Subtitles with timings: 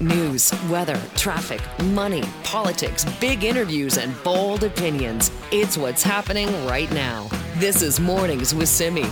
[0.00, 5.30] News, weather, traffic, money, politics, big interviews, and bold opinions.
[5.50, 7.30] It's what's happening right now.
[7.54, 9.06] This is Mornings with Simi.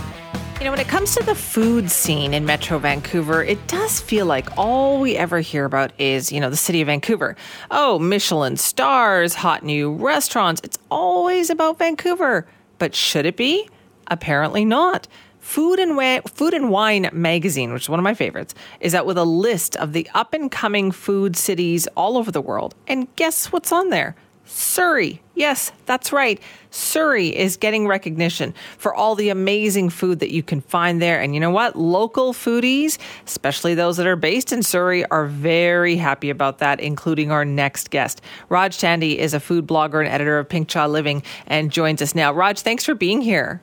[0.59, 4.27] You know, when it comes to the food scene in Metro Vancouver, it does feel
[4.27, 7.35] like all we ever hear about is, you know, the city of Vancouver.
[7.71, 10.61] Oh, Michelin stars, hot new restaurants.
[10.63, 12.45] It's always about Vancouver.
[12.77, 13.67] But should it be?
[14.05, 15.07] Apparently not.
[15.45, 19.05] Food and, Wa- Food and Wine magazine, which is one of my favorites, is out
[19.05, 22.73] with a list of the up and coming food cities all over the world.
[22.87, 24.15] And guess what's on there?
[24.45, 25.21] Surrey.
[25.35, 26.41] Yes, that's right.
[26.71, 31.21] Surrey is getting recognition for all the amazing food that you can find there.
[31.21, 31.75] And you know what?
[31.75, 37.31] Local foodies, especially those that are based in Surrey, are very happy about that, including
[37.31, 38.19] our next guest.
[38.49, 42.15] Raj Thandhi is a food blogger and editor of Pink Chai Living and joins us
[42.15, 42.33] now.
[42.33, 43.61] Raj, thanks for being here.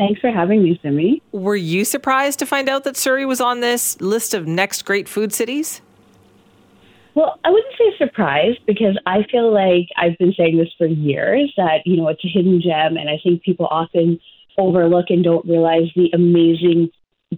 [0.00, 1.20] Thanks for having me, Simi.
[1.30, 5.06] Were you surprised to find out that Surrey was on this list of next great
[5.06, 5.82] food cities?
[7.14, 11.52] Well, I wouldn't say surprised because I feel like I've been saying this for years
[11.58, 12.96] that, you know, it's a hidden gem.
[12.96, 14.18] And I think people often
[14.56, 16.90] overlook and don't realize the amazing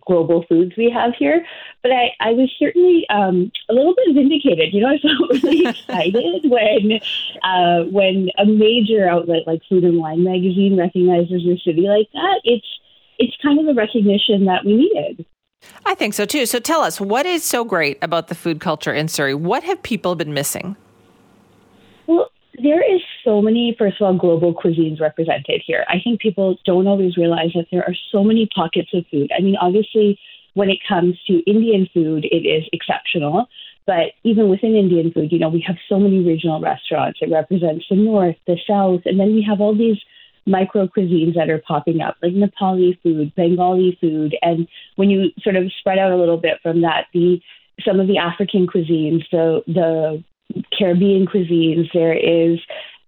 [0.07, 1.45] global foods we have here.
[1.83, 4.73] But I, I was certainly um, a little bit vindicated.
[4.73, 7.01] You know, I felt really excited when
[7.43, 12.41] uh, when a major outlet like Food and Wine magazine recognizes a city like that.
[12.45, 12.67] It's
[13.19, 15.27] it's kind of the recognition that we needed.
[15.87, 16.47] I think so too.
[16.47, 19.35] So tell us, what is so great about the food culture in Surrey?
[19.35, 20.77] What have people been missing?
[22.07, 25.85] Well, there is so many, first of all, global cuisines represented here.
[25.89, 29.31] I think people don't always realize that there are so many pockets of food.
[29.37, 30.19] I mean, obviously,
[30.55, 33.47] when it comes to Indian food, it is exceptional.
[33.87, 37.19] But even within Indian food, you know, we have so many regional restaurants.
[37.23, 39.99] It represents the north, the south, and then we have all these
[40.47, 45.57] micro cuisines that are popping up, like Nepali food, Bengali food, and when you sort
[45.57, 47.41] of spread out a little bit from that, the
[47.85, 50.23] some of the African cuisines, the the
[50.77, 52.59] Caribbean cuisines, there is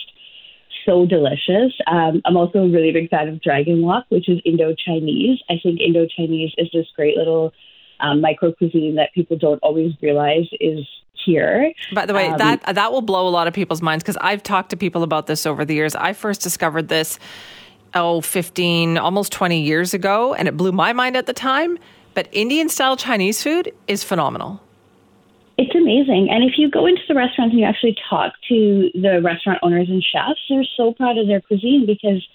[0.85, 1.73] so delicious.
[1.85, 5.39] Um, I'm also a really big fan of Dragon Walk, which is Indo Chinese.
[5.49, 7.51] I think Indo Chinese is this great little
[7.99, 10.87] um, micro cuisine that people don't always realize is
[11.25, 11.73] here.
[11.93, 14.43] By the way, um, that that will blow a lot of people's minds because I've
[14.43, 15.95] talked to people about this over the years.
[15.95, 17.19] I first discovered this
[17.97, 21.77] oh 15 almost 20 years ago and it blew my mind at the time,
[22.13, 24.61] but Indian style Chinese food is phenomenal.
[25.57, 26.29] It's amazing.
[26.29, 29.89] And if you go into the restaurants and you actually talk to the restaurant owners
[29.89, 32.25] and chefs, they're so proud of their cuisine because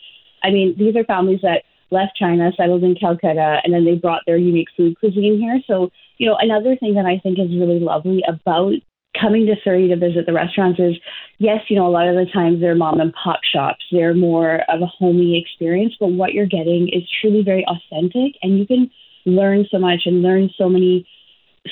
[0.43, 4.23] I mean, these are families that left China, settled in Calcutta, and then they brought
[4.27, 5.61] their unique food cuisine here.
[5.67, 8.75] So, you know, another thing that I think is really lovely about
[9.21, 10.97] coming to Surrey to visit the restaurants is
[11.39, 13.85] yes, you know, a lot of the times they're mom and pop shops.
[13.91, 18.59] They're more of a homey experience, but what you're getting is truly very authentic and
[18.59, 18.91] you can
[19.25, 21.07] learn so much and learn so many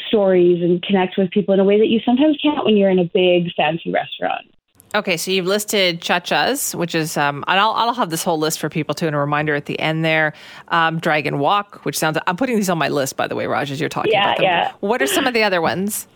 [0.08, 2.98] stories and connect with people in a way that you sometimes can't when you're in
[2.98, 4.46] a big fancy restaurant.
[4.92, 8.58] Okay, so you've listed Chacha's, which is, um, and I'll, I'll have this whole list
[8.58, 10.32] for people too, and a reminder at the end there.
[10.68, 13.70] Um, Dragon Walk, which sounds, I'm putting these on my list, by the way, Raj,
[13.70, 14.44] as you're talking yeah, about them.
[14.44, 14.72] Yeah.
[14.80, 16.08] What are some of the other ones?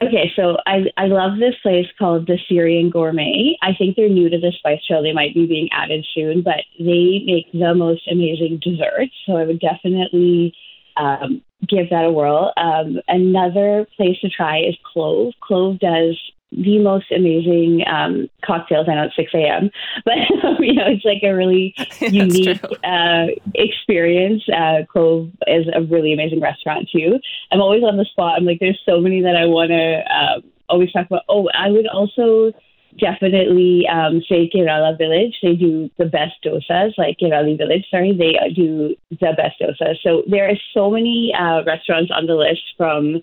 [0.00, 3.56] Okay, so I, I love this place called the Syrian Gourmet.
[3.62, 5.02] I think they're new to the Spice Trail.
[5.02, 9.12] They might be being added soon, but they make the most amazing desserts.
[9.26, 10.54] So I would definitely
[10.96, 12.52] um, give that a whirl.
[12.56, 15.32] Um, another place to try is Clove.
[15.42, 16.16] Clove does
[16.50, 18.88] the most amazing um, cocktails.
[18.88, 19.70] I know it's 6 a.m.,
[20.04, 20.14] but
[20.60, 24.42] you know it's like a really unique uh, experience.
[24.48, 27.18] Uh, Cove is a really amazing restaurant too.
[27.52, 28.36] I'm always on the spot.
[28.36, 31.22] I'm like, there's so many that I want to uh, always talk about.
[31.28, 32.52] Oh, I would also
[32.98, 35.36] definitely um, say Kerala Village.
[35.42, 37.84] They do the best dosas, like Kerala Village.
[37.90, 39.96] Sorry, they do the best dosas.
[40.02, 43.22] So there are so many uh, restaurants on the list from.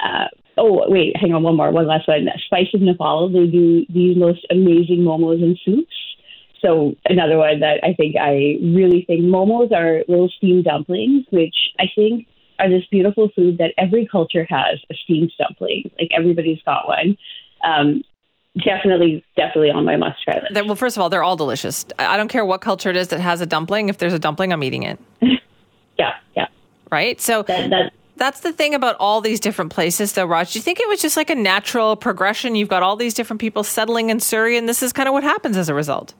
[0.00, 0.26] Uh,
[0.56, 2.28] oh wait, hang on, one more, one last one.
[2.46, 3.28] Spice of Nepal.
[3.28, 5.94] They do these most amazing momos and soups.
[6.60, 11.54] So another one that I think I really think momos are little steamed dumplings, which
[11.78, 12.26] I think
[12.58, 15.90] are this beautiful food that every culture has a steamed dumpling.
[15.98, 17.18] Like everybody's got one.
[17.64, 18.02] Um,
[18.56, 20.54] definitely, definitely on my must try list.
[20.66, 21.84] Well, first of all, they're all delicious.
[21.98, 23.88] I don't care what culture it is that has a dumpling.
[23.88, 24.98] If there's a dumpling, I'm eating it.
[25.98, 26.46] yeah, yeah.
[26.90, 27.20] Right.
[27.20, 30.52] So that, that, that's the thing about all these different places, though, Raj.
[30.52, 32.54] Do you think it was just like a natural progression?
[32.54, 35.24] You've got all these different people settling in Surrey, and this is kind of what
[35.24, 36.14] happens as a result.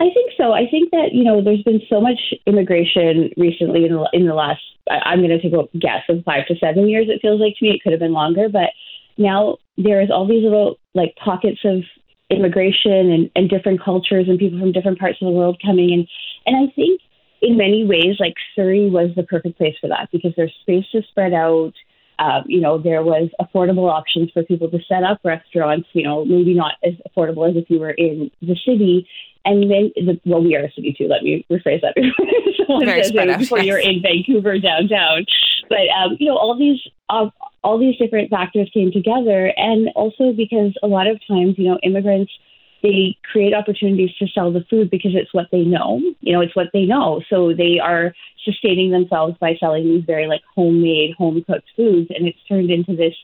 [0.00, 0.52] I think so.
[0.52, 4.34] I think that you know there's been so much immigration recently in the, in the
[4.34, 4.62] last.
[4.90, 7.06] I, am going to take a guess of five to seven years.
[7.08, 7.72] It feels like to me.
[7.72, 8.70] It could have been longer, but
[9.18, 11.82] now there is all these little like pockets of
[12.30, 16.06] immigration and, and different cultures and people from different parts of the world coming in.
[16.46, 17.00] And I think
[17.42, 21.02] in many ways, like Surrey was the perfect place for that because there's space to
[21.10, 21.72] spread out.
[22.18, 25.88] Um, you know, there was affordable options for people to set up restaurants.
[25.92, 29.08] You know, maybe not as affordable as if you were in the city.
[29.46, 31.08] And then, the, well, we are a city too.
[31.08, 33.66] Let me rephrase that before, before yes.
[33.66, 35.24] you're in Vancouver downtown.
[35.70, 37.30] But um, you know, all these uh,
[37.64, 41.78] all these different factors came together, and also because a lot of times, you know,
[41.82, 42.32] immigrants
[42.82, 46.00] they create opportunities to sell the food because it's what they know.
[46.20, 47.22] You know, it's what they know.
[47.28, 52.26] So they are sustaining themselves by selling these very like homemade, home cooked foods, and
[52.26, 53.14] it's turned into this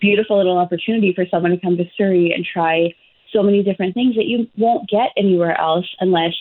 [0.00, 2.92] beautiful little opportunity for someone to come to Surrey and try
[3.32, 6.34] so many different things that you won't get anywhere else unless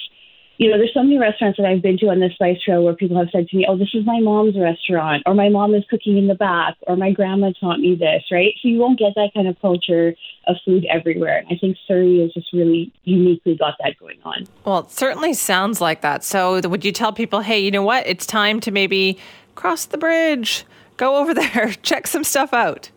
[0.57, 2.94] you know, there's so many restaurants that I've been to on this spice trail where
[2.94, 5.84] people have said to me, "Oh, this is my mom's restaurant," or "My mom is
[5.90, 8.54] cooking in the back," or "My grandma taught me this." Right?
[8.62, 10.16] So you won't get that kind of culture
[10.48, 11.44] of food everywhere.
[11.50, 14.46] I think Surrey has just really uniquely got that going on.
[14.63, 16.24] Well, it certainly sounds like that.
[16.24, 18.08] So, would you tell people, "Hey, you know what?
[18.08, 19.18] It's time to maybe
[19.56, 20.63] cross the bridge,
[20.98, 22.92] go over there, check some stuff out."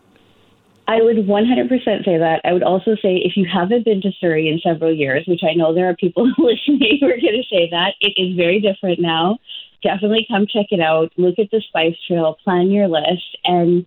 [0.89, 2.41] I would 100% say that.
[2.43, 5.53] I would also say if you haven't been to Surrey in several years, which I
[5.53, 8.99] know there are people listening who are going to say that, it is very different
[8.99, 9.37] now.
[9.83, 11.11] Definitely come check it out.
[11.15, 13.85] Look at the Spice Trail, plan your list, and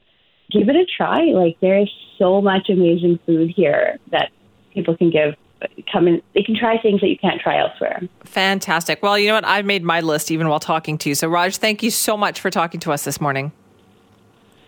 [0.53, 1.25] give it a try.
[1.25, 4.31] Like, there is so much amazing food here that
[4.73, 5.35] people can give
[5.93, 9.35] come in they can try things that you can't try elsewhere fantastic well you know
[9.35, 12.17] what i've made my list even while talking to you so raj thank you so
[12.17, 13.53] much for talking to us this morning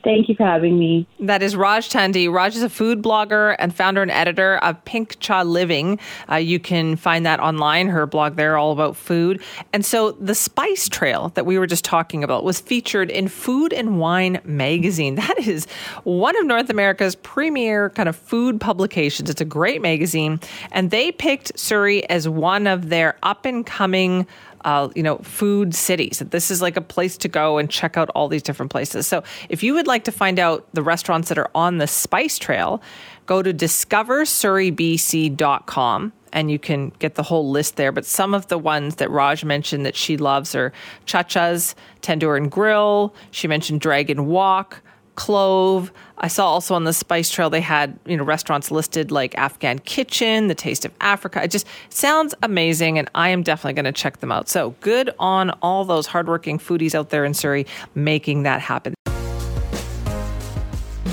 [0.04, 1.06] Thank you for having me.
[1.18, 2.30] That is Raj Thandhi.
[2.30, 5.98] Raj is a food blogger and founder and editor of Pink Chai Living.
[6.30, 9.42] Uh, you can find that online, her blog there, all about food.
[9.72, 13.72] And so the Spice Trail that we were just talking about was featured in Food
[13.72, 15.18] and Wine magazine.
[15.24, 15.64] That is
[16.02, 19.30] one of North America's premier kind of food publications.
[19.30, 20.38] It's a great magazine.
[20.70, 24.26] And they picked Surrey as one of their up and coming
[24.64, 26.22] uh, you know, food cities.
[26.30, 29.06] This is like a place to go and check out all these different places.
[29.06, 32.38] So if you would like to find out the restaurants that are on the Spice
[32.38, 32.82] Trail,
[33.26, 37.92] go to discoversurreybc.com and you can get the whole list there.
[37.92, 40.72] But some of the ones that Raj mentioned that she loves are
[41.06, 43.14] Chacha's, Tandoor and Grill.
[43.30, 44.82] She mentioned Dragon Walk,
[45.16, 45.92] Clove.
[46.18, 49.78] I saw also on the Spice Trail they had you know restaurants listed like Afghan
[49.80, 51.42] Kitchen, The Taste of Africa.
[51.42, 54.48] It just sounds amazing, and I am definitely going to check them out.
[54.48, 58.94] So good on all those hardworking foodies out there in Surrey making that happen.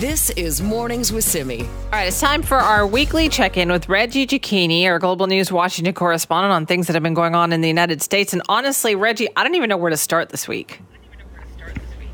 [0.01, 1.61] This is Mornings with Simi.
[1.61, 5.51] All right, it's time for our weekly check in with Reggie Cecchini, our Global News
[5.51, 8.33] Washington correspondent, on things that have been going on in the United States.
[8.33, 10.81] And honestly, Reggie, I don't even know where to start this week.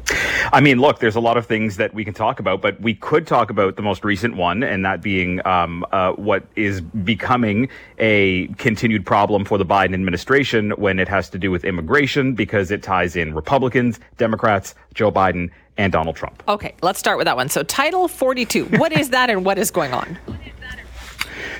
[0.10, 2.94] I mean, look, there's a lot of things that we can talk about, but we
[2.94, 7.70] could talk about the most recent one, and that being um, uh, what is becoming
[7.98, 12.72] a continued problem for the Biden administration when it has to do with immigration, because
[12.72, 16.42] it ties in Republicans, Democrats, Joe Biden, and Donald Trump.
[16.48, 17.50] Okay, let's start with that one.
[17.50, 20.18] So, Title 42, what is that and what is going on?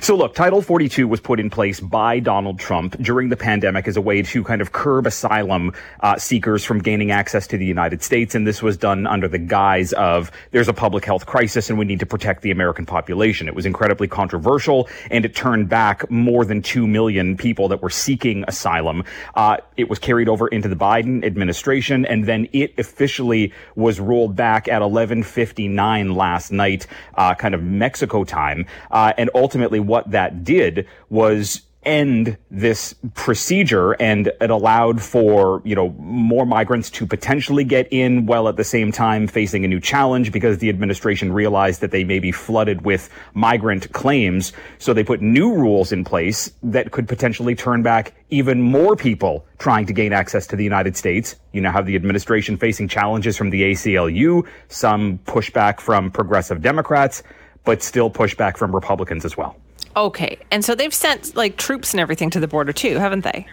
[0.00, 3.96] So, look, Title 42 was put in place by Donald Trump during the pandemic as
[3.96, 8.02] a way to kind of curb asylum uh, seekers from gaining access to the United
[8.02, 8.36] States.
[8.36, 11.84] And this was done under the guise of there's a public health crisis and we
[11.84, 13.48] need to protect the American population.
[13.48, 17.90] It was incredibly controversial and it turned back more than 2 million people that were
[17.90, 19.02] seeking asylum.
[19.34, 24.36] Uh, it was carried over into the Biden administration and then it officially was rolled
[24.36, 26.86] back at 1159 last night,
[27.16, 28.64] uh, kind of Mexico time.
[28.92, 35.74] Uh, and ultimately what that did was end this procedure and it allowed for, you
[35.74, 39.80] know, more migrants to potentially get in while at the same time facing a new
[39.80, 44.52] challenge because the administration realized that they may be flooded with migrant claims.
[44.78, 49.46] So they put new rules in place that could potentially turn back even more people
[49.58, 51.36] trying to gain access to the United States.
[51.52, 57.22] You now have the administration facing challenges from the ACLU, some pushback from progressive Democrats,
[57.64, 59.56] but still pushback from Republicans as well.
[59.98, 60.38] Okay.
[60.52, 63.46] And so they've sent like troops and everything to the border too, haven't they?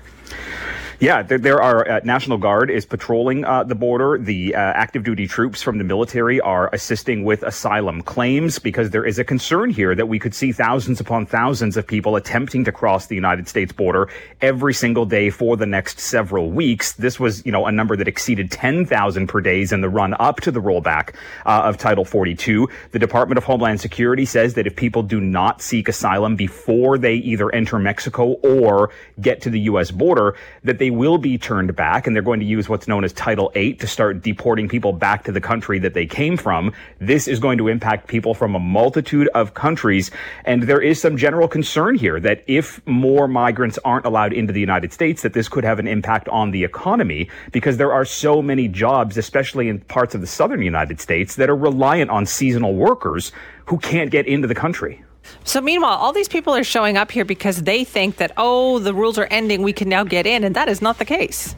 [1.00, 4.18] Yeah, there, there are uh, National Guard is patrolling uh, the border.
[4.18, 9.04] The uh, active duty troops from the military are assisting with asylum claims because there
[9.04, 12.72] is a concern here that we could see thousands upon thousands of people attempting to
[12.72, 14.08] cross the United States border
[14.40, 16.94] every single day for the next several weeks.
[16.94, 20.42] This was, you know, a number that exceeded 10,000 per day in the run up
[20.42, 22.68] to the rollback uh, of Title 42.
[22.92, 27.16] The Department of Homeland Security says that if people do not seek asylum before they
[27.16, 29.92] either enter Mexico or get to the U.S.
[29.92, 33.14] border, that they will be turned back and they're going to use what's known as
[33.14, 36.74] Title 8 to start deporting people back to the country that they came from.
[37.00, 40.12] This is going to impact people from a multitude of countries.
[40.46, 44.60] And there is some general concern here that if more migrants aren't allowed into the
[44.60, 48.42] United States, that this could have an impact on the economy because there are so
[48.42, 52.76] many jobs, especially in parts of the southern United States, that are reliant on seasonal
[52.76, 53.32] workers
[53.66, 55.04] who can't get into the country.
[55.44, 58.94] So, meanwhile, all these people are showing up here because they think that, oh, the
[58.94, 61.56] rules are ending, we can now get in, and that is not the case.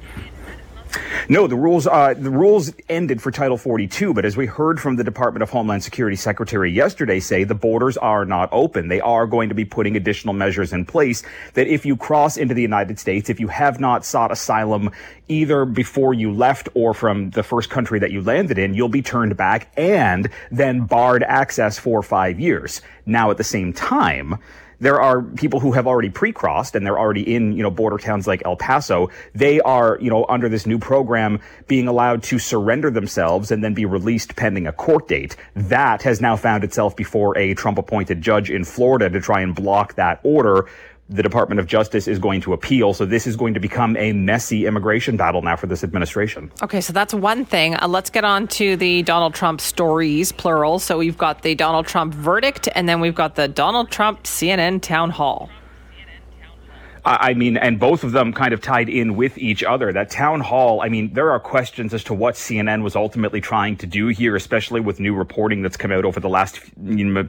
[1.29, 4.95] No, the rules uh, the rules ended for Title 42, but as we heard from
[4.95, 8.87] the Department of Homeland Security Secretary yesterday say, the borders are not open.
[8.87, 12.53] They are going to be putting additional measures in place that if you cross into
[12.53, 14.91] the United States, if you have not sought asylum
[15.27, 19.01] either before you left or from the first country that you landed in, you'll be
[19.01, 22.81] turned back and then barred access for five years.
[23.05, 24.39] Now, at the same time,
[24.79, 28.27] there are people who have already pre-crossed and they're already in, you know, border towns
[28.27, 29.09] like El Paso.
[29.33, 33.73] They are, you know, under this new program being allowed to surrender themselves and then
[33.73, 35.35] be released pending a court date.
[35.55, 39.55] That has now found itself before a Trump appointed judge in Florida to try and
[39.55, 40.67] block that order
[41.09, 42.93] the Department of Justice is going to appeal.
[42.93, 46.51] So this is going to become a messy immigration battle now for this administration.
[46.61, 47.75] Okay, so that's one thing.
[47.75, 50.79] Uh, let's get on to the Donald Trump stories, plural.
[50.79, 54.81] So we've got the Donald Trump verdict, and then we've got the Donald Trump CNN
[54.81, 55.49] town hall.
[57.07, 59.93] I mean, and both of them kind of tied in with each other.
[59.93, 63.77] That town hall, I mean, there are questions as to what CNN was ultimately trying
[63.77, 66.59] to do here, especially with new reporting that's come out over the last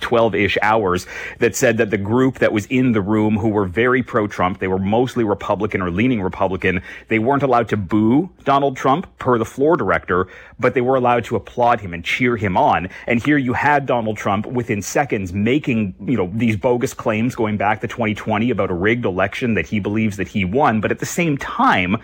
[0.01, 1.07] 12 ish hours
[1.39, 4.59] that said that the group that was in the room who were very pro Trump,
[4.59, 9.39] they were mostly Republican or leaning Republican, they weren't allowed to boo Donald Trump per
[9.39, 10.27] the floor director,
[10.59, 12.89] but they were allowed to applaud him and cheer him on.
[13.07, 17.57] And here you had Donald Trump within seconds making, you know, these bogus claims going
[17.57, 20.81] back to 2020 about a rigged election that he believes that he won.
[20.81, 21.97] But at the same time,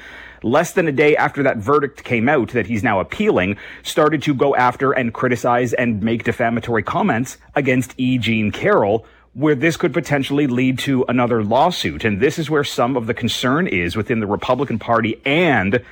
[0.43, 4.35] less than a day after that verdict came out that he's now appealing, started to
[4.35, 8.19] go after and criticize and make defamatory comments against E.
[8.19, 12.05] Jean Carroll, where this could potentially lead to another lawsuit.
[12.05, 15.83] And this is where some of the concern is within the Republican Party and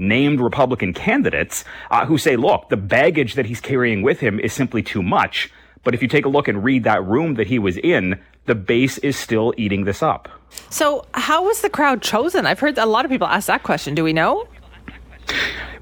[0.00, 4.52] named Republican candidates uh, who say, look, the baggage that he's carrying with him is
[4.52, 5.52] simply too much.
[5.84, 8.54] But if you take a look and read that room that he was in, the
[8.54, 10.28] base is still eating this up.
[10.68, 12.46] So, how was the crowd chosen?
[12.46, 13.94] I've heard a lot of people ask that question.
[13.94, 14.48] Do we know?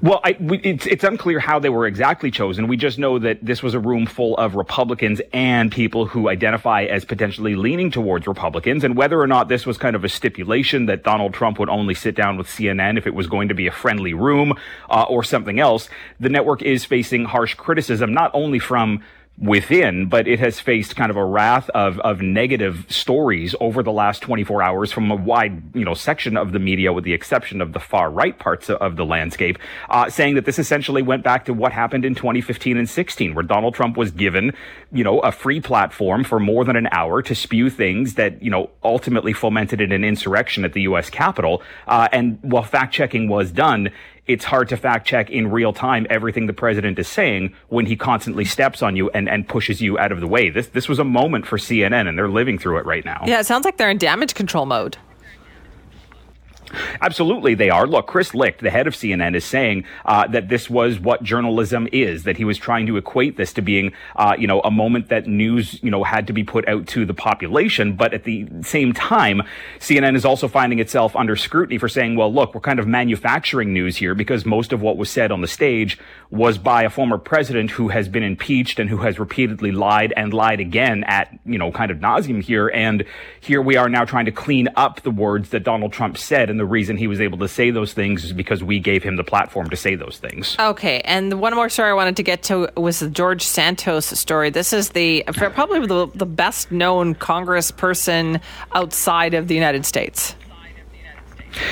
[0.01, 2.69] Well, I, we, it's, it's unclear how they were exactly chosen.
[2.69, 6.83] We just know that this was a room full of Republicans and people who identify
[6.83, 8.85] as potentially leaning towards Republicans.
[8.85, 11.93] And whether or not this was kind of a stipulation that Donald Trump would only
[11.93, 14.53] sit down with CNN if it was going to be a friendly room
[14.89, 19.03] uh, or something else, the network is facing harsh criticism, not only from
[19.41, 23.91] within, but it has faced kind of a wrath of, of negative stories over the
[23.91, 27.61] last 24 hours from a wide, you know, section of the media, with the exception
[27.61, 29.57] of the far right parts of the landscape,
[29.89, 33.43] uh, saying that this essentially went back to what happened in 2015 and 16, where
[33.43, 34.53] Donald Trump was given,
[34.91, 38.51] you know, a free platform for more than an hour to spew things that, you
[38.51, 41.09] know, ultimately fomented an insurrection at the U.S.
[41.09, 41.61] Capitol.
[41.87, 43.89] Uh, and while fact checking was done,
[44.29, 47.95] it's hard to fact check in real time everything the president is saying when he
[47.95, 50.51] constantly steps on you and, and pushes you out of the way.
[50.51, 53.23] This this was a moment for CNN and they're living through it right now.
[53.25, 54.97] Yeah, it sounds like they're in damage control mode.
[57.01, 57.87] Absolutely, they are.
[57.87, 61.87] Look, Chris Licht, the head of CNN, is saying uh, that this was what journalism
[61.91, 62.23] is.
[62.23, 65.27] That he was trying to equate this to being, uh, you know, a moment that
[65.27, 67.93] news, you know, had to be put out to the population.
[67.93, 69.41] But at the same time,
[69.79, 73.73] CNN is also finding itself under scrutiny for saying, "Well, look, we're kind of manufacturing
[73.73, 75.97] news here because most of what was said on the stage
[76.29, 80.33] was by a former president who has been impeached and who has repeatedly lied and
[80.33, 82.69] lied again at, you know, kind of nauseum here.
[82.73, 83.03] And
[83.39, 86.58] here we are now trying to clean up the words that Donald Trump said." And
[86.59, 89.23] the reason he was able to say those things is because we gave him the
[89.23, 90.55] platform to say those things.
[90.59, 94.49] Okay, and one more story I wanted to get to was the George Santos story.
[94.49, 98.41] This is the probably the, the best known congressperson
[98.73, 100.35] outside of the United States.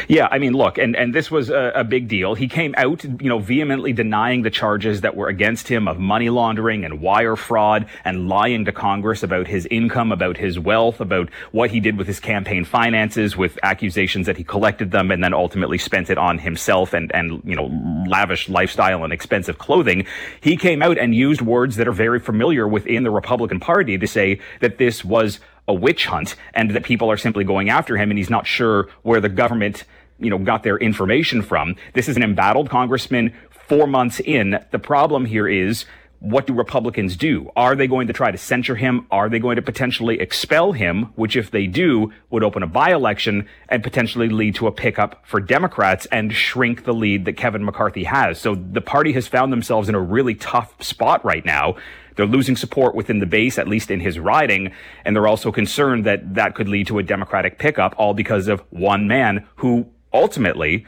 [0.08, 2.36] Yeah, I mean, look, and, and this was a, a, big deal.
[2.36, 6.30] He came out, you know, vehemently denying the charges that were against him of money
[6.30, 11.30] laundering and wire fraud and lying to Congress about his income, about his wealth, about
[11.52, 15.34] what he did with his campaign finances, with accusations that he collected them and then
[15.34, 17.68] ultimately spent it on himself and, and, you know,
[18.08, 20.06] lavish lifestyle and expensive clothing.
[20.42, 24.08] He came out and used words that are very familiar within the Republican Party to
[24.08, 28.10] say that this was a witch hunt and that people are simply going after him
[28.10, 29.84] and he's not sure where the government,
[30.20, 31.76] you know, got their information from.
[31.94, 33.34] This is an embattled congressman
[33.68, 34.60] four months in.
[34.72, 35.86] The problem here is
[36.20, 37.52] what do Republicans do?
[37.56, 39.06] Are they going to try to censure him?
[39.12, 41.04] Are they going to potentially expel him?
[41.16, 45.24] Which, if they do, would open a by election and potentially lead to a pickup
[45.28, 48.40] for Democrats and shrink the lead that Kevin McCarthy has.
[48.40, 51.76] So the party has found themselves in a really tough spot right now
[52.18, 54.74] they're losing support within the base, at least in his riding,
[55.06, 58.62] and they're also concerned that that could lead to a Democratic pickup, all because of
[58.72, 60.86] one man who ultimately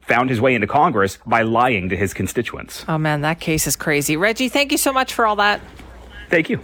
[0.00, 2.84] found his way into Congress by lying to his constituents.
[2.88, 4.16] Oh man, that case is crazy.
[4.16, 5.60] Reggie, thank you so much for all that.
[6.30, 6.60] Thank you.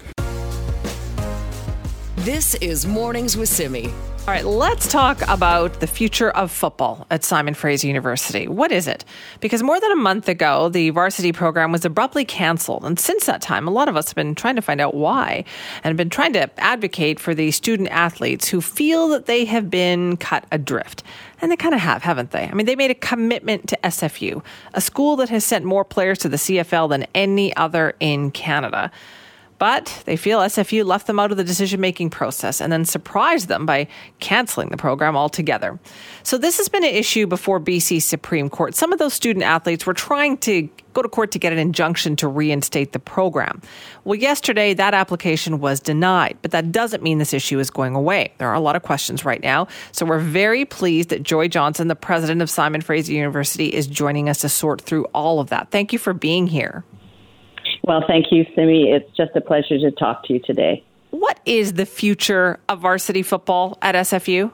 [2.16, 3.92] This is Mornings with Simi.
[4.26, 8.48] All right, let's talk about the future of football at Simon Fraser University.
[8.48, 9.04] What is it?
[9.38, 12.84] Because more than a month ago, the varsity program was abruptly canceled.
[12.84, 15.44] And since that time, a lot of us have been trying to find out why
[15.76, 19.70] and have been trying to advocate for the student athletes who feel that they have
[19.70, 21.04] been cut adrift.
[21.40, 22.48] And they kind of have, haven't they?
[22.48, 24.42] I mean, they made a commitment to SFU,
[24.74, 28.90] a school that has sent more players to the CFL than any other in Canada.
[29.58, 33.48] But they feel SFU left them out of the decision making process and then surprised
[33.48, 33.88] them by
[34.20, 35.78] canceling the program altogether.
[36.22, 38.74] So, this has been an issue before BC Supreme Court.
[38.74, 42.16] Some of those student athletes were trying to go to court to get an injunction
[42.16, 43.60] to reinstate the program.
[44.04, 48.32] Well, yesterday that application was denied, but that doesn't mean this issue is going away.
[48.38, 49.68] There are a lot of questions right now.
[49.92, 54.28] So, we're very pleased that Joy Johnson, the president of Simon Fraser University, is joining
[54.28, 55.70] us to sort through all of that.
[55.70, 56.84] Thank you for being here.
[57.86, 58.90] Well, thank you, Simi.
[58.90, 60.84] It's just a pleasure to talk to you today.
[61.10, 64.50] What is the future of varsity football at SFU?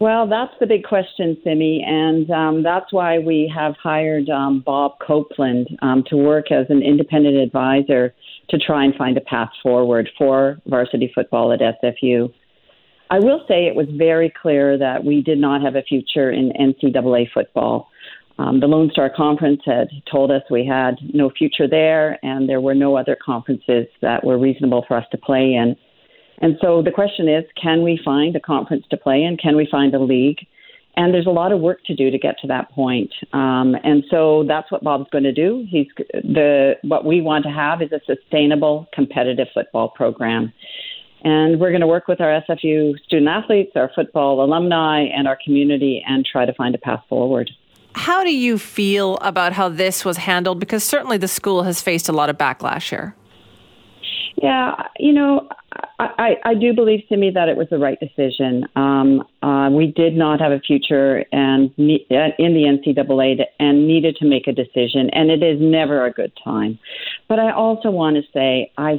[0.00, 4.98] Well, that's the big question, Simi, and um, that's why we have hired um, Bob
[4.98, 8.12] Copeland um, to work as an independent advisor
[8.48, 12.32] to try and find a path forward for varsity football at SFU.
[13.10, 16.50] I will say it was very clear that we did not have a future in
[16.50, 17.88] NCAA football.
[18.38, 22.60] Um, the Lone Star Conference had told us we had no future there, and there
[22.60, 25.76] were no other conferences that were reasonable for us to play in.
[26.38, 29.36] And so the question is can we find a conference to play in?
[29.36, 30.38] Can we find a league?
[30.96, 33.12] And there's a lot of work to do to get to that point.
[33.32, 35.66] Um, and so that's what Bob's going to do.
[35.68, 40.52] He's the what we want to have is a sustainable, competitive football program.
[41.24, 45.38] And we're going to work with our SFU student athletes, our football alumni, and our
[45.42, 47.50] community and try to find a path forward.
[47.94, 50.60] How do you feel about how this was handled?
[50.60, 53.14] Because certainly the school has faced a lot of backlash here.
[54.36, 55.48] Yeah, you know,
[55.98, 58.66] I, I do believe to me that it was the right decision.
[58.74, 64.26] Um, uh, we did not have a future and in the NCAA and needed to
[64.26, 66.78] make a decision, and it is never a good time.
[67.28, 68.98] But I also want to say I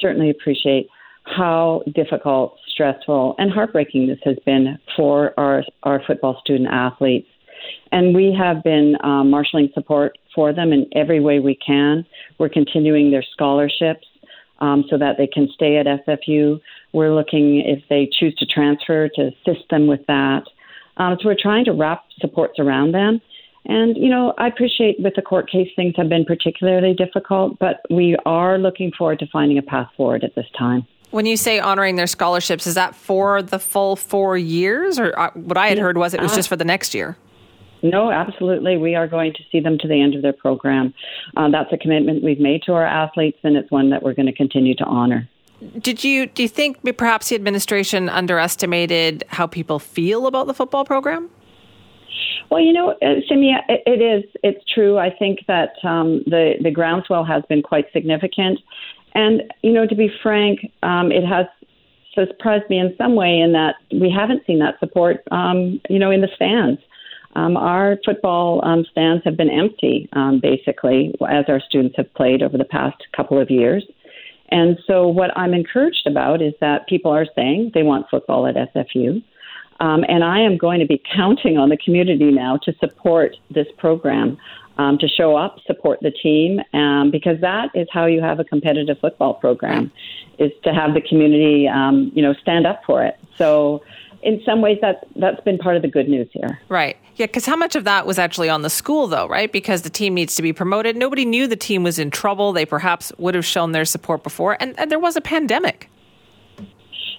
[0.00, 0.88] certainly appreciate
[1.24, 7.28] how difficult, stressful, and heartbreaking this has been for our our football student athletes.
[7.92, 12.04] And we have been uh, marshaling support for them in every way we can.
[12.38, 14.06] We're continuing their scholarships
[14.60, 16.60] um, so that they can stay at SFU.
[16.92, 20.42] We're looking, if they choose to transfer, to assist them with that.
[20.96, 23.20] Um, so we're trying to wrap supports around them.
[23.66, 27.82] And, you know, I appreciate with the court case things have been particularly difficult, but
[27.90, 30.86] we are looking forward to finding a path forward at this time.
[31.10, 34.98] When you say honoring their scholarships, is that for the full four years?
[34.98, 37.16] Or uh, what I had heard was it was just for the next year?
[37.82, 38.76] No, absolutely.
[38.76, 40.92] We are going to see them to the end of their program.
[41.36, 44.26] Uh, that's a commitment we've made to our athletes, and it's one that we're going
[44.26, 45.28] to continue to honor.
[45.78, 50.84] Did you do you think perhaps the administration underestimated how people feel about the football
[50.86, 51.28] program?
[52.50, 54.24] Well, you know, uh, Simi, it, it is.
[54.42, 54.98] It's true.
[54.98, 58.58] I think that um, the the groundswell has been quite significant,
[59.14, 61.46] and you know, to be frank, um, it has
[62.14, 66.10] surprised me in some way in that we haven't seen that support, um, you know,
[66.10, 66.80] in the stands.
[67.36, 72.42] Um, our football um, stands have been empty, um, basically, as our students have played
[72.42, 73.84] over the past couple of years.
[74.50, 78.56] And so, what I'm encouraged about is that people are saying they want football at
[78.56, 79.22] SFU.
[79.78, 83.66] Um, and I am going to be counting on the community now to support this
[83.78, 84.36] program,
[84.76, 88.44] um, to show up, support the team, um, because that is how you have a
[88.44, 89.92] competitive football program,
[90.38, 93.18] is to have the community, um, you know, stand up for it.
[93.36, 93.82] So
[94.22, 96.60] in some ways that's that's been part of the good news here.
[96.68, 96.96] Right.
[97.16, 99.52] Yeah, because how much of that was actually on the school though, right?
[99.52, 100.96] Because the team needs to be promoted.
[100.96, 102.52] Nobody knew the team was in trouble.
[102.52, 105.90] They perhaps would have shown their support before, and, and there was a pandemic.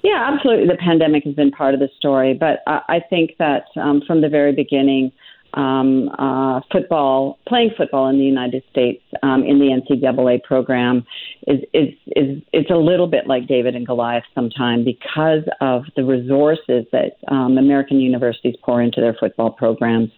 [0.04, 0.68] Yeah, absolutely.
[0.68, 4.22] The pandemic has been part of the story, but I, I think that um, from
[4.22, 5.12] the very beginning,
[5.54, 11.06] um, uh, football, playing football in the United States um, in the NCAA program
[11.48, 16.04] is, is, is it's a little bit like David and Goliath sometimes because of the
[16.04, 20.12] resources that um, American universities pour into their football programs.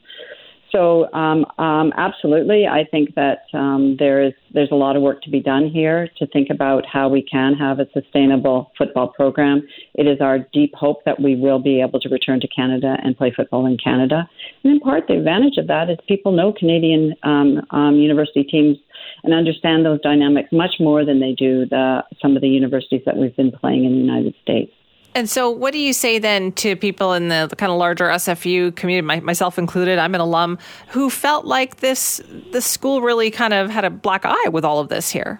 [0.76, 5.22] So um, um, absolutely, I think that um, there is there's a lot of work
[5.22, 9.68] to be done here to think about how we can have a sustainable football program.
[9.94, 13.16] It is our deep hope that we will be able to return to Canada and
[13.16, 14.28] play football in Canada.
[14.64, 18.78] And in part, the advantage of that is people know Canadian um, um, university teams
[19.24, 23.16] and understand those dynamics much more than they do the some of the universities that
[23.16, 24.72] we've been playing in the United States.
[25.15, 28.76] And so, what do you say then to people in the, kind of larger SFU
[28.76, 29.99] community, my, myself included?
[29.99, 30.58] I'm an alum
[30.89, 32.21] who felt like this
[32.52, 35.39] the school really kind of had a black eye with all of this here.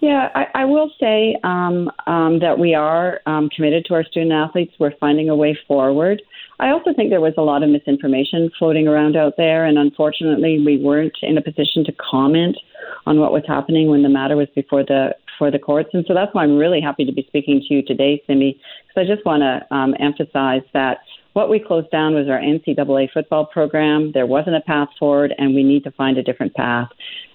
[0.00, 4.32] Yeah, I, I will say um, um, that we are um, committed to our student
[4.32, 4.72] athletes.
[4.78, 6.22] We're finding a way forward.
[6.58, 10.62] I also think there was a lot of misinformation floating around out there, and unfortunately,
[10.64, 12.56] we weren't in a position to comment
[13.06, 15.88] on what was happening when the matter was before the for the courts.
[15.94, 19.08] And so that's why I'm really happy to be speaking to you today, Simi, because
[19.08, 20.98] I just want to um, emphasize that
[21.32, 24.12] what we closed down was our NCAA football program.
[24.12, 26.88] There wasn't a path forward, and we need to find a different path.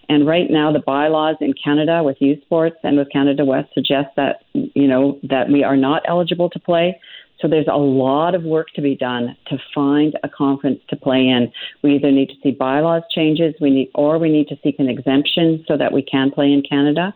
[0.07, 4.09] And right now, the bylaws in Canada with U Sports and with Canada West suggest
[4.17, 6.99] that you know that we are not eligible to play.
[7.41, 11.21] So there's a lot of work to be done to find a conference to play
[11.21, 11.51] in.
[11.81, 14.89] We either need to see bylaws changes, we need, or we need to seek an
[14.89, 17.13] exemption so that we can play in Canada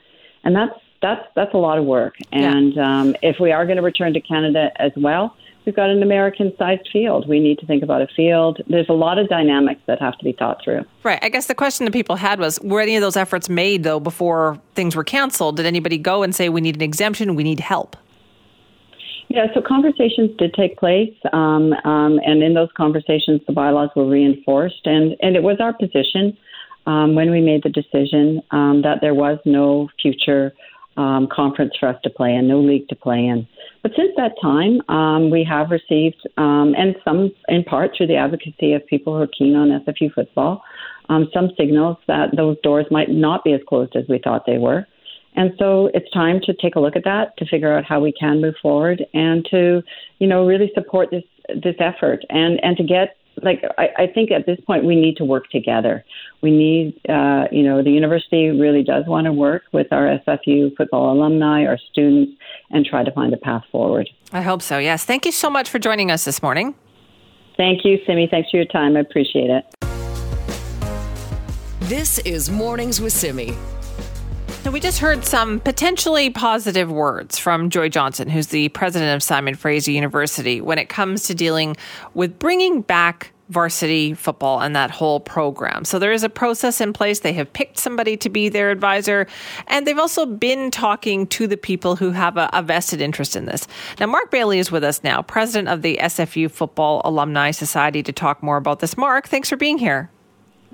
[0.50, 2.16] and that's that's that's a lot of work.
[2.32, 3.02] And yeah.
[3.02, 6.90] um, if we are going to return to Canada as well, we've got an American-sized
[6.92, 7.30] field.
[7.30, 8.60] We need to think about a field.
[8.68, 10.86] There's a lot of dynamics that have to be thought through.
[11.04, 11.20] Right.
[11.22, 14.00] I guess the question that people had was: Were any of those efforts made though
[14.00, 15.58] before things were canceled?
[15.58, 17.36] Did anybody go and say we need an exemption?
[17.36, 17.96] We need help?
[19.28, 24.08] Yeah, so conversations did take place, um, um, and in those conversations, the bylaws were
[24.08, 26.36] reinforced, and, and it was our position
[26.90, 30.52] um, when we made the decision um, that there was no future
[30.98, 33.48] um, conference for us to play in, no league to play in.
[33.84, 38.16] But since that time, um, we have received, um, and some in part through the
[38.16, 40.64] advocacy of people who are keen on SFU football,
[41.10, 44.58] um, some signals that those doors might not be as closed as we thought they
[44.58, 44.86] were.
[45.36, 48.12] And so it's time to take a look at that to figure out how we
[48.12, 49.84] can move forward and to,
[50.18, 51.24] you know, really support this
[51.64, 55.18] this effort and and to get like I, I think at this point we need
[55.18, 56.04] to work together.
[56.42, 60.76] We need, uh, you know, the university really does want to work with our SFU
[60.76, 62.34] football alumni, our students,
[62.70, 64.10] and try to find a path forward.
[64.32, 64.78] I hope so.
[64.78, 65.06] Yes.
[65.06, 66.76] Thank you so much for joining us this morning.
[67.58, 68.28] Thank you, Simi.
[68.30, 68.96] Thanks for your time.
[68.96, 69.66] I appreciate it.
[71.82, 73.54] This is Mornings with Simi.
[74.70, 79.24] So we just heard some potentially positive words from Joy Johnson, who's the president of
[79.24, 81.76] Simon Fraser University, when it comes to dealing
[82.14, 85.86] with bringing back varsity football and that whole program.
[85.86, 87.22] So there is a process in place.
[87.22, 89.26] They have picked somebody to be their advisor,
[89.66, 93.46] and they've also been talking to the people who have a, a, vested interest in
[93.46, 93.68] this.
[94.00, 98.14] Now, Mark Bailey is with us now, president of the SFU Football Alumni Society, to
[98.14, 98.96] talk more about this.
[98.98, 100.12] Mark, thanks for being here.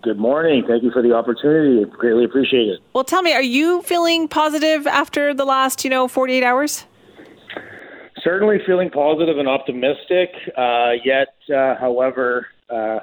[0.06, 0.64] Good morning.
[0.68, 1.84] Thank you for the opportunity.
[1.90, 2.80] Greatly appreciate it.
[2.94, 6.86] Well, tell me, are you feeling positive after the last, you know, 48 hours?
[8.24, 10.30] Certainly feeling positive and optimistic.
[10.56, 13.00] Uh, yet, uh, however, uh,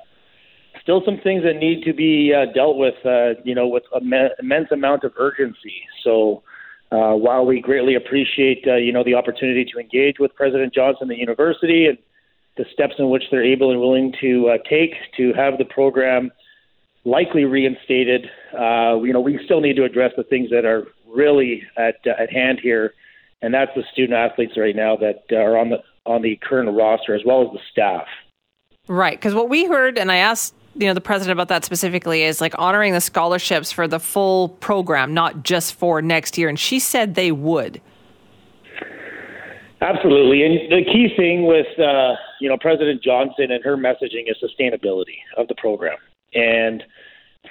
[0.81, 4.31] still some things that need to be uh, dealt with, uh, you know, with an
[4.38, 5.83] immense amount of urgency.
[6.05, 6.45] So,
[6.93, 11.19] uh, while we greatly appreciate, you know, the opportunity to engage with President Johnson, the
[11.19, 11.99] university, and
[12.57, 16.31] the steps in which they're able and willing to uh, take to have the program
[17.05, 18.27] likely reinstated.
[18.53, 22.23] Uh, you know, we still need to address the things that are really at uh,
[22.23, 22.95] at hand here,
[23.41, 26.75] and that's the student athletes right now that uh, are on the on the current
[26.77, 28.07] roster as well as the staff.
[28.88, 32.23] Right, because what we heard, and I asked you know the president about that specifically
[32.23, 36.59] is like honoring the scholarships for the full program, not just for next year, and
[36.59, 37.81] she said they would.
[39.81, 44.37] Absolutely, and the key thing with uh, you know President Johnson and her messaging is
[44.43, 45.99] sustainability of the program,
[46.35, 46.83] and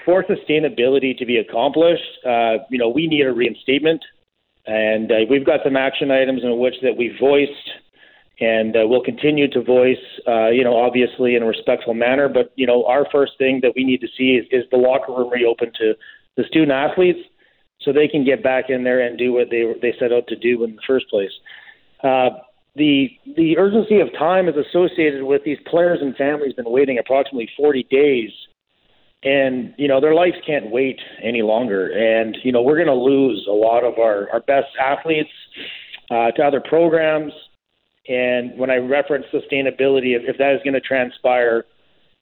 [0.05, 4.03] for sustainability to be accomplished, uh, you know we need a reinstatement,
[4.65, 7.71] and uh, we've got some action items in which that we voiced,
[8.39, 12.29] and uh, we'll continue to voice, uh, you know, obviously in a respectful manner.
[12.29, 15.11] But you know, our first thing that we need to see is, is the locker
[15.11, 15.93] room reopened to
[16.37, 17.19] the student athletes,
[17.81, 20.35] so they can get back in there and do what they they set out to
[20.35, 21.31] do in the first place.
[22.03, 22.29] Uh,
[22.75, 27.49] the the urgency of time is associated with these players and families been waiting approximately
[27.57, 28.31] 40 days
[29.23, 31.89] and you know their lives can't wait any longer.
[31.89, 35.31] And you know we're going to lose a lot of our our best athletes
[36.09, 37.33] uh, to other programs.
[38.09, 41.65] And when i reference sustainability if, if that is going to transpire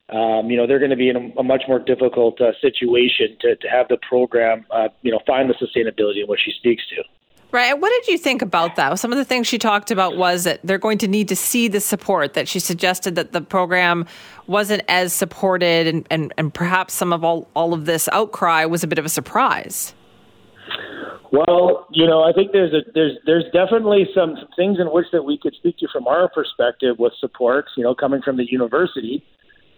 [0.10, 3.38] um, you know they're going to be in a, a much more difficult uh, situation
[3.42, 6.84] to, to have the program uh, you know find the sustainability in what she speaks
[6.90, 7.04] to
[7.52, 7.80] Right.
[7.80, 9.00] What did you think about that?
[9.00, 11.68] Some of the things she talked about was that they're going to need to see
[11.68, 14.06] the support, that she suggested that the program
[14.46, 18.84] wasn't as supported and, and, and perhaps some of all, all of this outcry was
[18.84, 19.96] a bit of a surprise.
[21.32, 25.24] Well, you know, I think there's a there's there's definitely some things in which that
[25.24, 29.24] we could speak to from our perspective with support, you know, coming from the university.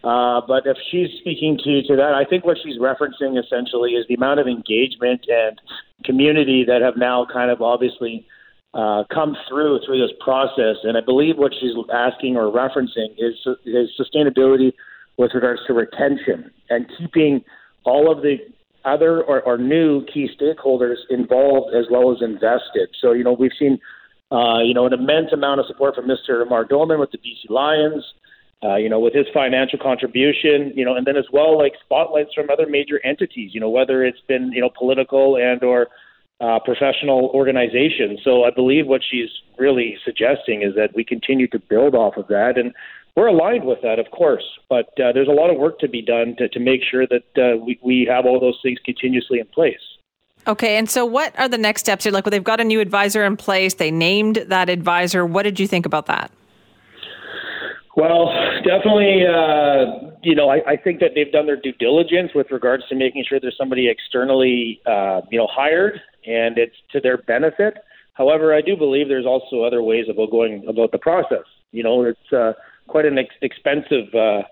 [0.04, 4.06] Uh, but if she's speaking to to that, I think what she's referencing essentially is
[4.08, 5.62] the amount of engagement and
[6.04, 8.26] community that have now kind of obviously
[8.74, 10.78] uh, come through through this process.
[10.84, 13.36] And I believe what she's asking or referencing is
[13.66, 14.74] is sustainability
[15.18, 17.44] with regards to retention and keeping
[17.84, 18.38] all of the
[18.86, 22.90] other or, or new key stakeholders involved as well as invested.
[23.00, 23.78] So you know we've seen
[24.32, 26.42] uh, you know an immense amount of support from Mr.
[26.42, 28.04] Amar Doman with the BC Lions
[28.64, 32.34] uh, you know, with his financial contribution, you know, and then as well like spotlights
[32.34, 35.88] from other major entities, you know, whether it's been you know political and or
[36.40, 38.20] uh, professional organizations.
[38.24, 42.28] So I believe what she's really suggesting is that we continue to build off of
[42.28, 42.74] that, and
[43.16, 44.44] we're aligned with that, of course.
[44.70, 47.24] But uh, there's a lot of work to be done to, to make sure that
[47.38, 49.82] uh, we, we have all those things continuously in place.
[50.48, 52.14] Okay, and so what are the next steps here?
[52.14, 53.76] Like, well, they've got a new advisor in place.
[53.76, 55.26] They named that advisor.
[55.26, 56.32] What did you think about that?
[57.96, 62.48] Well, definitely, uh, you know, I, I think that they've done their due diligence with
[62.50, 67.18] regards to making sure there's somebody externally, uh, you know, hired and it's to their
[67.18, 67.76] benefit.
[68.14, 71.46] However, I do believe there's also other ways about going about the process.
[71.72, 72.54] You know, it's uh,
[72.88, 74.44] quite an ex- expensive uh,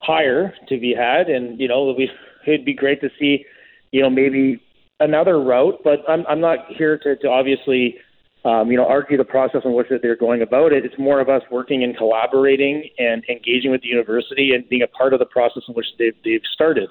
[0.00, 2.10] hire to be had, and you know, we,
[2.46, 3.44] it'd be great to see,
[3.92, 4.60] you know, maybe
[5.00, 5.80] another route.
[5.84, 7.96] But I'm I'm not here to, to obviously
[8.44, 10.84] um, you know, argue the process in which that they're going about it.
[10.84, 14.86] It's more of us working and collaborating and engaging with the university and being a
[14.86, 16.90] part of the process in which they've, they've started.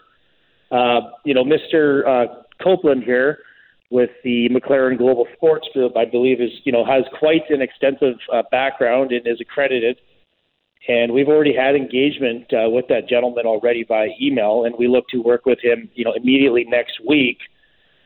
[0.72, 2.08] Uh, you know, Mr.
[2.08, 3.40] Uh, Copeland here
[3.92, 8.16] with the McLaren Global Sports Group, I believe, is you know has quite an extensive
[8.34, 9.98] uh, background and is accredited.
[10.88, 15.06] And we've already had engagement uh, with that gentleman already by email, and we look
[15.10, 17.38] to work with him, you know, immediately next week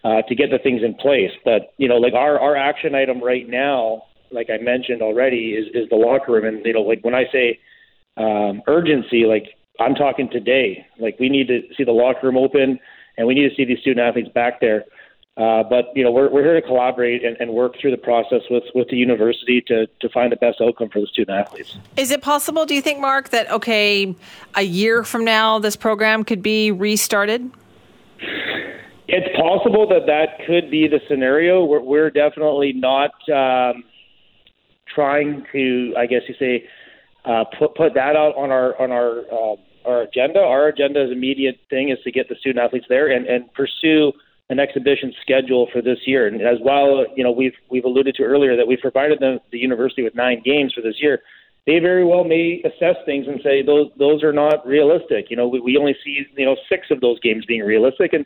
[0.07, 1.31] uh, to get the things in place.
[1.43, 5.67] But you know, like our our action item right now, like I mentioned already, is
[5.73, 6.45] is the locker room.
[6.45, 7.59] And you know, like when I say
[8.15, 9.45] um, urgency, like
[9.79, 10.85] I'm talking today.
[10.99, 12.79] Like we need to see the locker room open,
[13.17, 14.85] and we need to see these student athletes back there.
[15.35, 18.41] Uh, but you know, we're we're here to collaborate and, and work through the process
[18.49, 21.77] with with the university to to find the best outcome for the student athletes.
[21.95, 22.65] Is it possible?
[22.65, 24.15] Do you think, Mark, that okay,
[24.55, 27.51] a year from now, this program could be restarted?
[29.07, 31.63] It's possible that that could be the scenario.
[31.63, 33.83] We're, we're definitely not um,
[34.93, 36.65] trying to, I guess you say,
[37.23, 39.55] uh, put put that out on our on our uh,
[39.87, 40.39] our agenda.
[40.39, 44.11] Our agenda's immediate thing is to get the student athletes there and, and pursue
[44.49, 46.27] an exhibition schedule for this year.
[46.27, 49.57] And as well, you know, we've we've alluded to earlier that we've provided the, the
[49.57, 51.19] university with nine games for this year.
[51.65, 55.25] They very well may assess things and say those those are not realistic.
[55.29, 58.25] You know, we, we only see you know six of those games being realistic, and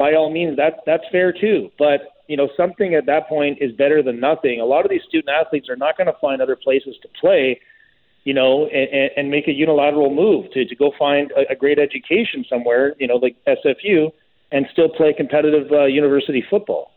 [0.00, 1.70] by all means, that that's fair too.
[1.78, 4.58] But you know, something at that point is better than nothing.
[4.58, 7.60] A lot of these student athletes are not going to find other places to play,
[8.24, 11.78] you know, and, and make a unilateral move to to go find a, a great
[11.78, 14.10] education somewhere, you know, like SFU,
[14.50, 16.90] and still play competitive uh, university football.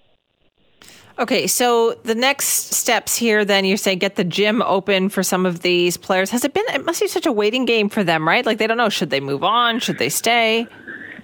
[1.20, 5.46] Okay, so the next steps here, then you're saying get the gym open for some
[5.46, 6.32] of these players.
[6.32, 6.66] Has it been?
[6.70, 8.46] It must be such a waiting game for them, right?
[8.46, 10.68] Like they don't know should they move on, should they stay.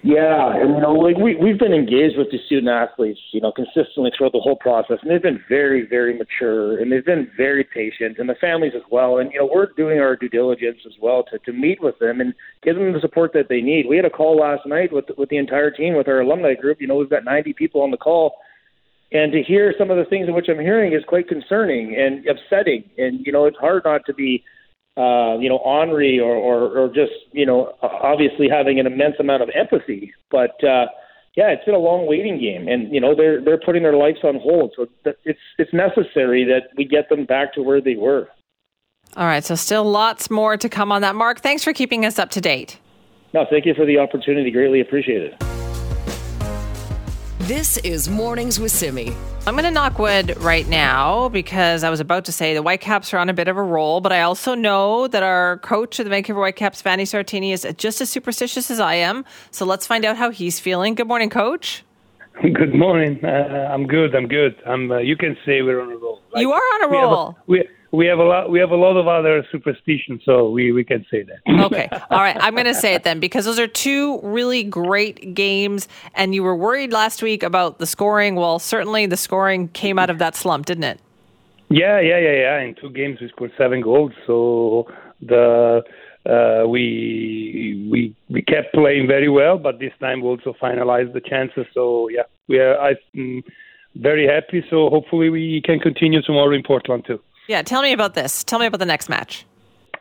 [0.01, 3.51] Yeah, and you know, like we we've been engaged with the student athletes, you know,
[3.51, 7.65] consistently throughout the whole process, and they've been very, very mature, and they've been very
[7.65, 9.17] patient, and the families as well.
[9.17, 12.21] And you know, we're doing our due diligence as well to to meet with them
[12.21, 12.33] and
[12.63, 13.87] give them the support that they need.
[13.87, 16.79] We had a call last night with with the entire team, with our alumni group.
[16.79, 18.35] You know, we've got 90 people on the call,
[19.11, 22.25] and to hear some of the things in which I'm hearing is quite concerning and
[22.25, 22.85] upsetting.
[22.97, 24.45] And you know, it's hard not to be
[24.99, 29.41] uh, you know, Henri or, or, or just, you know, obviously having an immense amount
[29.41, 30.13] of empathy.
[30.29, 30.87] But uh,
[31.37, 34.19] yeah, it's been a long waiting game, and you know they're they're putting their lives
[34.23, 34.73] on hold.
[34.75, 38.27] So it's it's necessary that we get them back to where they were.
[39.15, 41.15] All right, so still lots more to come on that.
[41.15, 42.77] Mark, thanks for keeping us up to date.
[43.33, 44.51] No, thank you for the opportunity.
[44.51, 45.35] Greatly appreciated.
[47.49, 49.11] This is Mornings with Simi.
[49.47, 53.11] I'm going to knock wood right now because I was about to say the Whitecaps
[53.11, 56.05] are on a bit of a roll, but I also know that our coach of
[56.05, 59.25] the Vancouver Whitecaps, Vanni Sartini, is just as superstitious as I am.
[59.49, 60.93] So let's find out how he's feeling.
[60.93, 61.83] Good morning, coach.
[62.53, 63.19] Good morning.
[63.25, 64.13] Uh, I'm good.
[64.13, 64.55] I'm good.
[64.67, 64.91] I'm.
[64.91, 66.21] Uh, you can say we're on a roll.
[66.31, 67.35] Like, you are on a roll.
[67.47, 70.21] We have a, we, we have a lot we have a lot of other superstitions
[70.23, 71.39] so we, we can say that.
[71.69, 71.89] Okay.
[72.09, 72.37] All right.
[72.39, 76.41] I'm going to say it then because those are two really great games and you
[76.43, 78.35] were worried last week about the scoring.
[78.35, 80.99] Well certainly the scoring came out of that slump didn't it?
[81.69, 82.59] Yeah yeah yeah yeah.
[82.61, 84.87] In two games we scored seven goals so
[85.21, 85.81] the
[86.25, 91.21] uh, we we we kept playing very well but this time we also finalized the
[91.21, 91.65] chances.
[91.73, 93.43] So yeah we are i'm mm,
[93.95, 94.63] very happy.
[94.69, 98.43] So hopefully we can continue tomorrow in portland too yeah, tell me about this.
[98.43, 99.43] Tell me about the next match.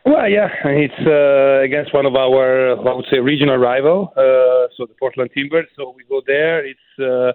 [0.05, 4.85] Well, yeah, it's uh, against one of our, I would say, regional rival, uh, so
[4.85, 5.67] the Portland Timbers.
[5.75, 6.63] So we go there.
[6.65, 7.33] It's uh,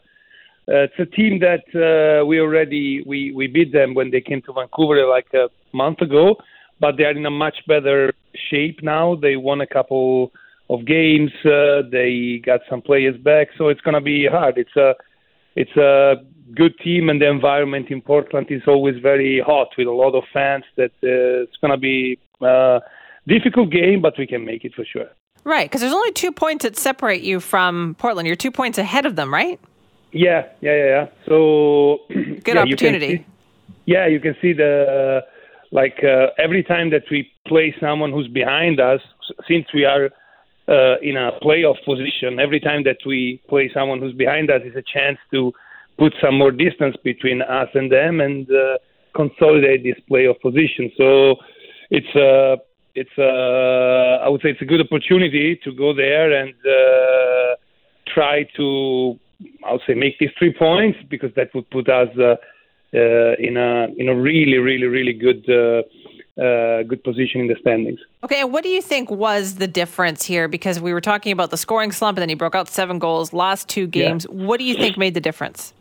[0.69, 4.53] it's a team that uh, we already we we beat them when they came to
[4.53, 6.37] Vancouver like a month ago,
[6.81, 8.15] but they are in a much better
[8.51, 9.17] shape now.
[9.17, 10.33] They won a couple
[10.71, 11.33] of games.
[11.45, 14.59] Uh, they got some players back, so it's gonna be hard.
[14.59, 14.95] It's a
[15.57, 16.17] it's a
[16.55, 20.25] good team, and the environment in Portland is always very hot with a lot of
[20.33, 20.65] fans.
[20.77, 22.81] That uh, it's going to be a uh,
[23.27, 25.09] difficult game, but we can make it for sure.
[25.45, 28.27] Right, because there's only two points that separate you from Portland.
[28.27, 29.61] You're two points ahead of them, right?
[30.13, 30.85] Yeah, yeah, yeah.
[30.87, 31.07] yeah.
[31.27, 33.07] So good yeah, opportunity.
[33.07, 33.27] You see,
[33.87, 35.23] yeah, you can see the
[35.71, 39.01] like uh, every time that we play someone who's behind us,
[39.49, 40.11] since we are
[40.69, 44.75] uh, in a playoff position, every time that we play someone who's behind us is
[44.77, 45.53] a chance to
[45.99, 48.79] put some more distance between us and them and uh,
[49.15, 50.91] consolidate this playoff position.
[50.97, 51.37] So
[51.91, 52.57] it's a uh,
[52.97, 57.57] it's a uh, would say it's a good opportunity to go there and uh,
[58.07, 59.19] try to
[59.67, 62.37] I would say make these three points because that would put us uh,
[62.95, 65.45] uh, in a in a really really really good.
[66.37, 68.01] Uh, good position in the standings.
[68.25, 70.49] Okay, and what do you think was the difference here?
[70.49, 73.33] Because we were talking about the scoring slump, and then he broke out seven goals
[73.33, 74.27] last two games.
[74.29, 74.45] Yeah.
[74.45, 75.73] What do you think made the difference?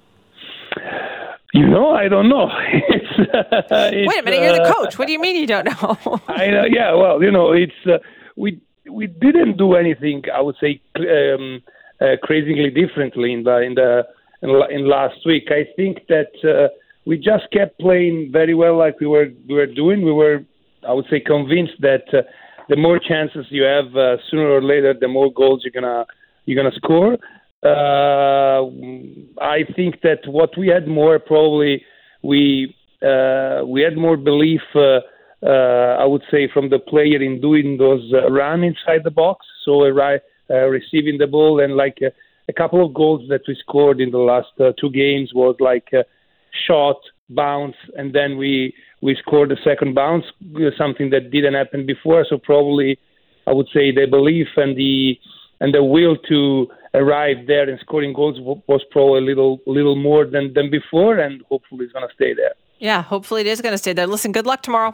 [1.54, 2.50] You know, I don't know.
[2.88, 5.00] it's, uh, it's, Wait a minute, you're the uh, coach.
[5.00, 5.98] What do you mean you don't know?
[6.28, 6.66] I know.
[6.66, 7.98] Yeah, well, you know, it's uh,
[8.36, 10.24] we we didn't do anything.
[10.32, 11.64] I would say um,
[12.00, 14.04] uh, crazily differently in the in the
[14.44, 15.50] in, in last week.
[15.50, 16.70] I think that uh,
[17.06, 20.04] we just kept playing very well, like we were we were doing.
[20.04, 20.44] We were,
[20.88, 22.22] I would say, convinced that uh,
[22.70, 26.06] the more chances you have, uh, sooner or later, the more goals you're gonna
[26.46, 27.18] you're gonna score.
[27.64, 28.68] Uh,
[29.42, 31.84] I think that what we had more probably
[32.22, 34.62] we uh, we had more belief.
[34.76, 35.00] Uh,
[35.46, 39.46] uh, I would say from the player in doing those uh, run inside the box,
[39.66, 40.18] so uh,
[40.50, 42.10] uh, receiving the ball and like uh,
[42.48, 45.88] a couple of goals that we scored in the last uh, two games was like
[45.94, 46.04] uh,
[46.68, 46.98] shot,
[47.30, 50.26] bounce, and then we we scored the second bounce,
[50.78, 52.26] something that didn't happen before.
[52.30, 52.98] So probably
[53.48, 55.20] I would say the belief and the
[55.60, 60.26] and the will to arrive there and scoring goals was probably a little little more
[60.26, 62.54] than than before, and hopefully it's going to stay there.
[62.80, 64.08] Yeah, hopefully it is going to stay there.
[64.08, 64.94] Listen, good luck tomorrow.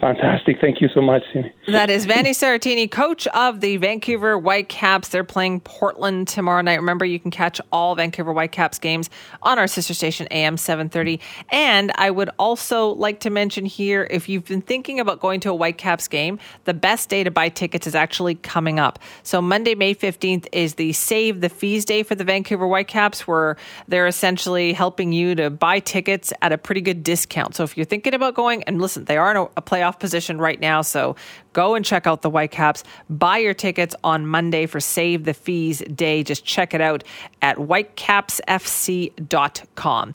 [0.00, 0.56] Fantastic.
[0.60, 1.22] Thank you so much.
[1.68, 5.10] That is Vanni Sartini, coach of the Vancouver Whitecaps.
[5.10, 6.76] They're playing Portland tomorrow night.
[6.76, 9.10] Remember, you can catch all Vancouver Whitecaps games
[9.42, 11.20] on our sister station, AM 730.
[11.50, 15.50] And I would also like to mention here if you've been thinking about going to
[15.50, 18.98] a Whitecaps game, the best day to buy tickets is actually coming up.
[19.22, 23.58] So, Monday, May 15th is the Save the Fees Day for the Vancouver Whitecaps, where
[23.86, 27.54] they're essentially helping you to buy tickets at a pretty good discount.
[27.54, 30.38] So, if you're thinking about going, and listen, they are in a playoff playoff position
[30.38, 30.82] right now.
[30.82, 31.16] So
[31.52, 32.84] go and check out the Whitecaps.
[33.08, 36.22] Buy your tickets on Monday for Save the Fees Day.
[36.22, 37.02] Just check it out
[37.42, 40.12] at whitecapsfc.com.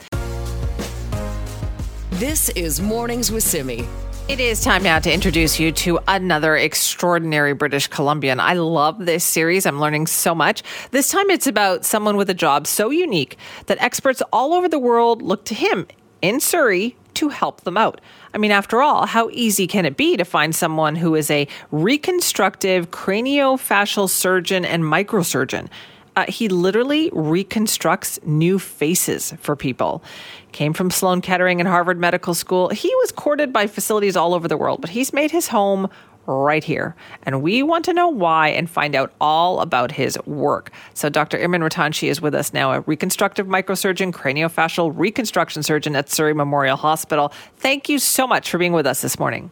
[2.11, 3.85] This is Mornings with Simi.
[4.27, 8.39] It is time now to introduce you to another extraordinary British Columbian.
[8.39, 9.67] I love this series.
[9.67, 10.63] I'm learning so much.
[10.89, 14.79] This time it's about someone with a job so unique that experts all over the
[14.79, 15.85] world look to him
[16.23, 17.99] in Surrey to help them out.
[18.35, 21.47] I mean, after all, how easy can it be to find someone who is a
[21.71, 25.69] reconstructive craniofacial surgeon and microsurgeon?
[26.17, 30.03] Uh, he literally reconstructs new faces for people.
[30.51, 32.67] Came from Sloan Kettering and Harvard Medical School.
[32.69, 35.89] He was courted by facilities all over the world, but he's made his home
[36.27, 36.95] right here.
[37.23, 40.71] And we want to know why and find out all about his work.
[40.93, 41.37] So Dr.
[41.37, 46.77] Imran Ratanshi is with us now, a reconstructive microsurgeon, craniofacial reconstruction surgeon at Surrey Memorial
[46.77, 47.31] Hospital.
[47.57, 49.51] Thank you so much for being with us this morning.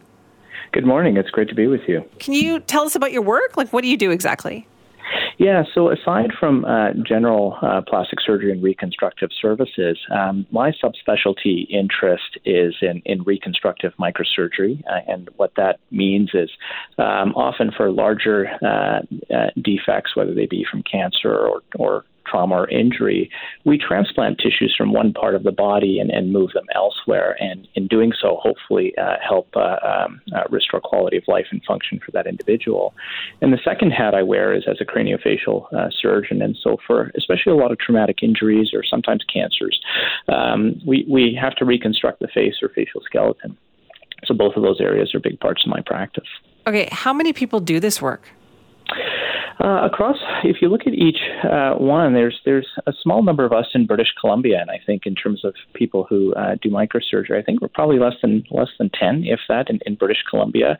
[0.72, 1.16] Good morning.
[1.16, 2.04] It's great to be with you.
[2.18, 3.56] Can you tell us about your work?
[3.56, 4.66] Like, what do you do exactly?
[5.38, 11.68] Yeah, so aside from uh, general uh, plastic surgery and reconstructive services, um, my subspecialty
[11.70, 14.82] interest is in, in reconstructive microsurgery.
[14.86, 16.50] Uh, and what that means is
[16.98, 19.00] um, often for larger uh,
[19.34, 23.30] uh, defects, whether they be from cancer or, or trauma or injury,
[23.64, 27.36] we transplant tissues from one part of the body and, and move them elsewhere.
[27.40, 31.62] And in doing so, hopefully uh, help uh, um, uh, restore quality of life and
[31.64, 32.94] function for that individual.
[33.40, 36.42] And the second hat I wear is as a craniofacial uh, surgeon.
[36.42, 39.80] And so, for especially a lot of traumatic injuries or sometimes cancers,
[40.28, 43.56] um, we, we have to reconstruct the face or facial skeleton.
[44.24, 46.28] So, both of those areas are big parts of my practice.
[46.66, 48.28] Okay, how many people do this work?
[49.60, 53.52] Uh, across, if you look at each uh, one, there's there's a small number of
[53.52, 57.38] us in British Columbia, and I think in terms of people who uh, do microsurgery,
[57.38, 60.76] I think we're probably less than less than ten, if that, in, in British Columbia.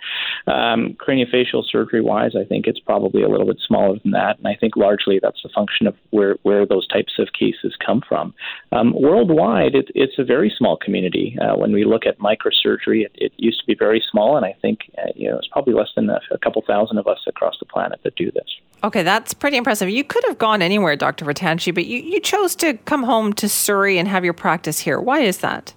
[0.47, 4.49] Um, craniofacial surgery wise, I think it's probably a little bit smaller than that, and
[4.49, 8.35] I think largely that's a function of where where those types of cases come from.
[8.73, 11.37] Um, worldwide, it, it's a very small community.
[11.41, 14.55] Uh, when we look at microsurgery, it, it, used to be very small, and I
[14.61, 17.57] think uh, you know it's probably less than a, a couple thousand of us across
[17.61, 18.49] the planet that do this.
[18.83, 19.89] Okay, that's pretty impressive.
[19.89, 21.25] You could have gone anywhere, Dr.
[21.25, 25.01] Ratanshi, but you, you chose to come home to Surrey and have your practice here.
[25.01, 25.73] Why is that?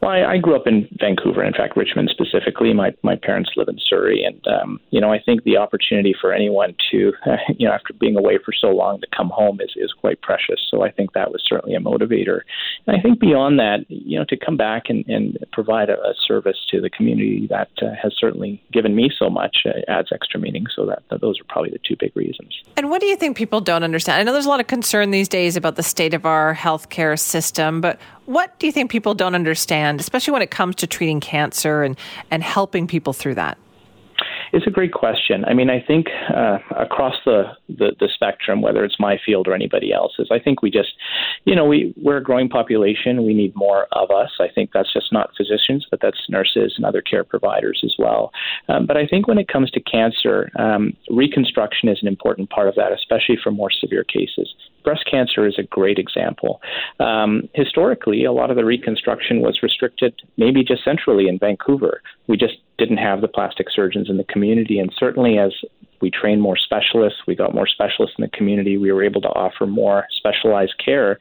[0.00, 2.72] Well, I, I grew up in Vancouver, in fact, Richmond specifically.
[2.72, 6.32] My my parents live in Surrey, and um, you know, I think the opportunity for
[6.32, 9.72] anyone to, uh, you know, after being away for so long, to come home is
[9.76, 10.60] is quite precious.
[10.70, 12.40] So I think that was certainly a motivator.
[12.86, 16.14] And I think beyond that, you know, to come back and, and provide a, a
[16.26, 20.40] service to the community that uh, has certainly given me so much uh, adds extra
[20.40, 20.66] meaning.
[20.74, 22.54] So that, that those are probably the two big reasons.
[22.76, 24.20] And what do you think people don't understand?
[24.20, 27.18] I know there's a lot of concern these days about the state of our healthcare
[27.18, 31.20] system, but what do you think people don't understand, especially when it comes to treating
[31.20, 31.96] cancer and,
[32.30, 33.58] and helping people through that?
[34.52, 35.44] It's a great question.
[35.44, 39.54] I mean, I think uh, across the, the, the spectrum, whether it's my field or
[39.54, 40.90] anybody else's, I think we just,
[41.44, 43.24] you know, we we're a growing population.
[43.24, 44.30] We need more of us.
[44.40, 48.32] I think that's just not physicians, but that's nurses and other care providers as well.
[48.68, 52.68] Um, but I think when it comes to cancer, um, reconstruction is an important part
[52.68, 56.60] of that, especially for more severe cases breast cancer is a great example.
[56.98, 62.02] Um, historically, a lot of the reconstruction was restricted maybe just centrally in Vancouver.
[62.26, 65.52] We just didn't have the plastic surgeons in the community, and certainly as
[66.00, 69.28] we trained more specialists, we got more specialists in the community, we were able to
[69.28, 71.18] offer more specialized care.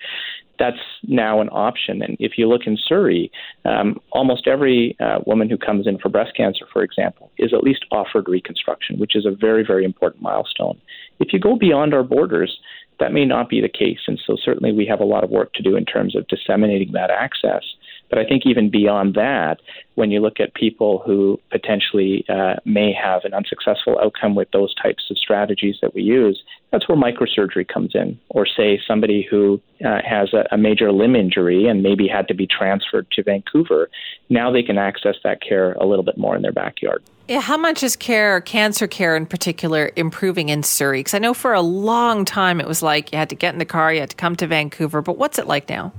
[0.58, 2.02] That's now an option.
[2.02, 3.30] And if you look in Surrey,
[3.66, 7.64] um, almost every uh, woman who comes in for breast cancer, for example, is at
[7.64, 10.80] least offered reconstruction, which is a very, very important milestone.
[11.20, 12.58] If you go beyond our borders,
[13.00, 14.00] that may not be the case.
[14.08, 16.92] And so, certainly, we have a lot of work to do in terms of disseminating
[16.94, 17.64] that access.
[18.10, 19.60] But I think even beyond that,
[19.96, 24.74] when you look at people who potentially uh, may have an unsuccessful outcome with those
[24.76, 26.42] types of strategies that we use,
[26.72, 28.20] that's where microsurgery comes in.
[28.30, 32.34] Or say somebody who uh, has a, a major limb injury and maybe had to
[32.34, 33.90] be transferred to Vancouver,
[34.30, 37.04] now they can access that care a little bit more in their backyard.
[37.30, 41.02] How much is care, cancer care in particular, improving in Surrey?
[41.02, 43.60] Because I know for a long time it was like you had to get in
[43.60, 45.94] the car, you had to come to Vancouver, but what's it like now?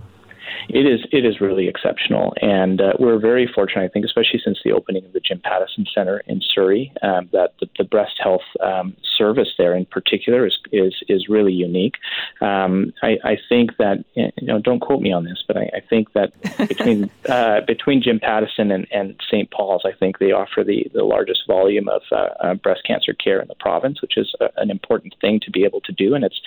[0.68, 3.84] It is it is really exceptional, and uh, we're very fortunate.
[3.84, 7.54] I think, especially since the opening of the Jim Pattison Center in Surrey, um, that
[7.60, 11.94] the, the, breast health um, service there in particular is is is really unique.
[12.40, 15.80] Um, I, I, think that you know, don't quote me on this, but I, I
[15.88, 16.32] think that
[16.68, 19.50] between uh, between Jim Pattison and, and St.
[19.50, 23.40] Paul's, I think they offer the the largest volume of uh, uh, breast cancer care
[23.40, 26.24] in the province, which is a, an important thing to be able to do, and
[26.24, 26.40] it's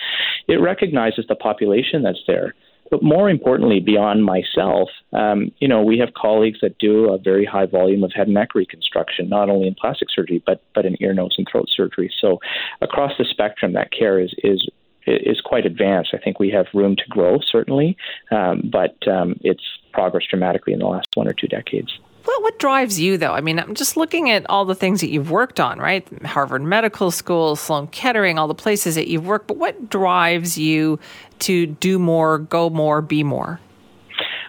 [0.47, 2.56] it recognizes the population that's there.
[2.93, 7.43] But more importantly, beyond myself, um, you know, we have colleagues that do a very
[7.43, 10.95] high volume of head and neck reconstruction, not only in plastic surgery, but but in
[11.01, 12.13] ear, nose, and throat surgery.
[12.21, 12.39] So
[12.81, 14.69] across the spectrum, that care is is
[15.07, 16.11] is quite advanced.
[16.13, 17.97] I think we have room to grow, certainly,
[18.29, 21.97] um, but um, it's progress dramatically in the last one or two decades.
[22.26, 23.34] What, what drives you, though?
[23.34, 26.07] I mean, I'm just looking at all the things that you've worked on, right?
[26.24, 29.47] Harvard Medical School, Sloan Kettering, all the places that you've worked.
[29.47, 30.99] But what drives you
[31.39, 33.59] to do more, go more, be more?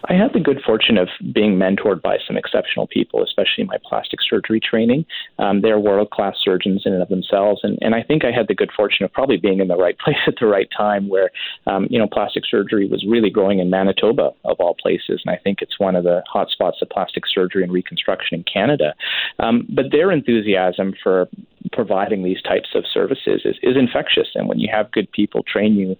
[0.08, 3.78] I had the good fortune of being mentored by some exceptional people, especially in my
[3.84, 5.06] plastic surgery training.
[5.38, 8.48] Um, they're world class surgeons in and of themselves, and, and I think I had
[8.48, 11.30] the good fortune of probably being in the right place at the right time, where
[11.66, 15.38] um, you know plastic surgery was really growing in Manitoba of all places, and I
[15.42, 18.94] think it's one of the hot spots of plastic surgery and reconstruction in Canada.
[19.38, 21.28] Um, but their enthusiasm for
[21.72, 24.28] providing these types of services is, is infectious.
[24.34, 25.96] And when you have good people train you,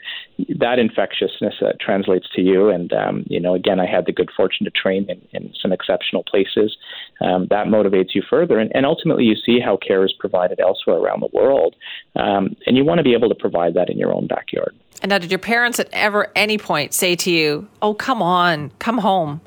[0.59, 2.69] that infectiousness uh, translates to you.
[2.69, 5.73] And, um, you know, again, I had the good fortune to train in, in some
[5.73, 6.77] exceptional places.
[7.21, 8.59] Um, that motivates you further.
[8.59, 11.75] And, and, ultimately, you see how care is provided elsewhere around the world.
[12.17, 14.75] Um, and you want to be able to provide that in your own backyard.
[15.03, 18.71] And now, did your parents at ever any point say to you, oh, come on,
[18.79, 19.41] come home?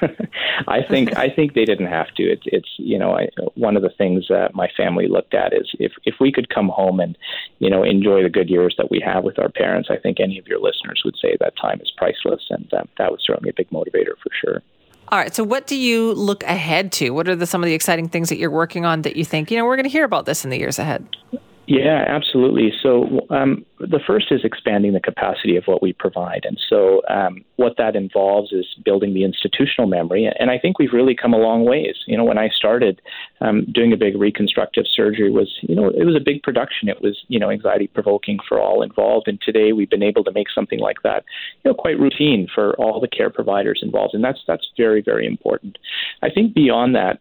[0.68, 2.22] I think I think they didn't have to.
[2.22, 5.70] It's it's you know I, one of the things that my family looked at is
[5.78, 7.16] if if we could come home and
[7.58, 9.88] you know enjoy the good years that we have with our parents.
[9.90, 13.10] I think any of your listeners would say that time is priceless, and um, that
[13.10, 14.62] was certainly a big motivator for sure.
[15.08, 15.34] All right.
[15.34, 17.10] So, what do you look ahead to?
[17.10, 19.50] What are the, some of the exciting things that you're working on that you think
[19.50, 21.06] you know we're going to hear about this in the years ahead?
[21.70, 22.72] Yeah, absolutely.
[22.82, 27.44] So um, the first is expanding the capacity of what we provide, and so um,
[27.58, 30.28] what that involves is building the institutional memory.
[30.36, 31.94] And I think we've really come a long ways.
[32.08, 33.00] You know, when I started
[33.40, 36.88] um, doing a big reconstructive surgery, was you know it was a big production.
[36.88, 39.28] It was you know anxiety provoking for all involved.
[39.28, 41.22] And today we've been able to make something like that,
[41.62, 45.24] you know, quite routine for all the care providers involved, and that's that's very very
[45.24, 45.78] important.
[46.20, 47.20] I think beyond that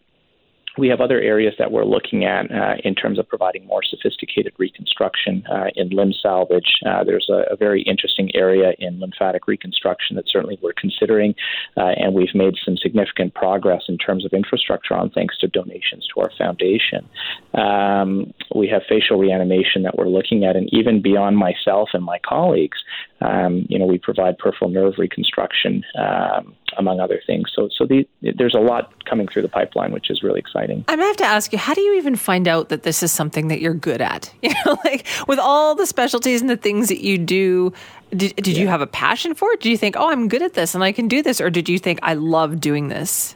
[0.78, 4.54] we have other areas that we're looking at uh, in terms of providing more sophisticated
[4.58, 6.80] reconstruction uh, in limb salvage.
[6.86, 11.36] Uh, there's a, a, very interesting area in lymphatic reconstruction that certainly we're considering,
[11.78, 16.08] uh, and we've made some significant progress in terms of infrastructure on thanks to donations
[16.14, 17.08] to our foundation.
[17.54, 22.20] Um, we have facial reanimation that we're looking at, and even beyond myself and my
[22.20, 22.78] colleagues,
[23.22, 25.84] um, you know, we provide peripheral nerve reconstruction.
[25.98, 27.52] Um, among other things.
[27.54, 30.86] So, so the, there's a lot coming through the pipeline, which is really exciting.
[30.88, 33.12] I'm gonna have to ask you, how do you even find out that this is
[33.12, 34.34] something that you're good at?
[34.50, 37.72] You know, like with all the specialties and the things that you do,
[38.10, 38.62] did, did yeah.
[38.62, 39.62] you have a passion for it?
[39.62, 41.70] Do you think, oh, I'm good at this and I can do this, or did
[41.70, 43.36] you think I love doing this?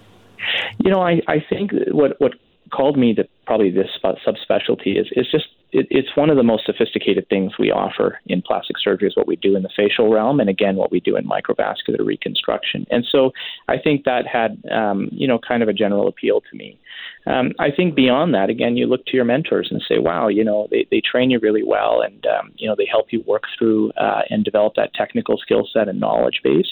[0.84, 2.34] You know, I, I think what what
[2.72, 6.66] called me to probably this subspecialty is is just it, it's one of the most
[6.66, 10.40] sophisticated things we offer in plastic surgery is what we do in the facial realm,
[10.40, 12.86] and again, what we do in microvascular reconstruction.
[12.90, 13.32] And so,
[13.68, 16.80] I think that had um, you know kind of a general appeal to me.
[17.26, 20.44] Um, I think beyond that, again, you look to your mentors and say, wow, you
[20.44, 23.44] know, they, they train you really well, and um, you know they help you work
[23.58, 26.68] through uh, and develop that technical skill set and knowledge base.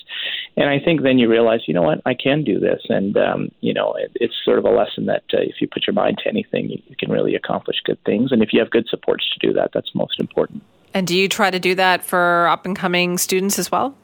[0.57, 3.49] And I think then you realize, you know what, I can do this, and um,
[3.61, 6.17] you know, it, it's sort of a lesson that uh, if you put your mind
[6.23, 8.31] to anything, you, you can really accomplish good things.
[8.31, 10.63] And if you have good supports to do that, that's most important.
[10.93, 13.95] And do you try to do that for up and coming students as well?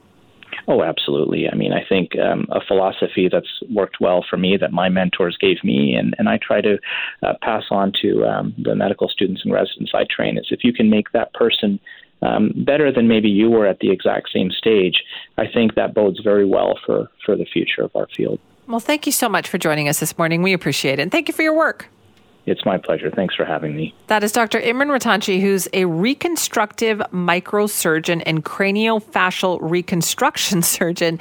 [0.67, 1.49] Oh, absolutely.
[1.49, 5.37] I mean, I think um, a philosophy that's worked well for me that my mentors
[5.39, 6.77] gave me, and, and I try to
[7.23, 10.73] uh, pass on to um, the medical students and residents I train, is if you
[10.73, 11.79] can make that person
[12.21, 15.03] um, better than maybe you were at the exact same stage,
[15.37, 18.39] I think that bodes very well for, for the future of our field.
[18.67, 20.41] Well, thank you so much for joining us this morning.
[20.41, 21.03] We appreciate it.
[21.03, 21.89] And thank you for your work.
[22.47, 23.11] It's my pleasure.
[23.11, 23.93] Thanks for having me.
[24.07, 24.61] That is Dr.
[24.61, 31.19] Imran Ratanshi, who's a reconstructive microsurgeon and craniofacial reconstruction surgeon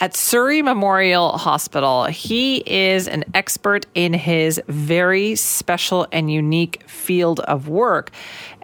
[0.00, 2.04] at Surrey Memorial Hospital.
[2.04, 8.10] He is an expert in his very special and unique field of work.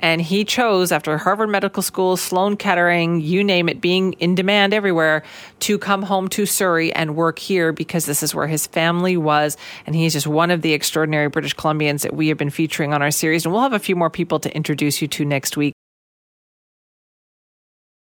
[0.03, 4.75] And he chose, after Harvard Medical School, Sloan Kettering, you name it, being in demand
[4.75, 5.23] everywhere,
[5.61, 9.57] to come home to Surrey and work here because this is where his family was.
[9.87, 13.01] And he's just one of the extraordinary British Columbians that we have been featuring on
[13.01, 13.47] our series.
[13.47, 15.73] And we'll have a few more people to introduce you to next week.